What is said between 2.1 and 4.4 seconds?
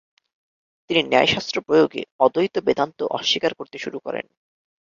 অদ্বৈত বেদান্ত অস্বীকার করতে শুরু করেন।